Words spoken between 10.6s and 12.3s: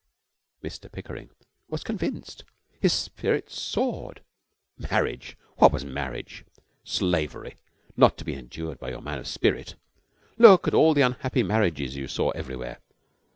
at all the unhappy marriages you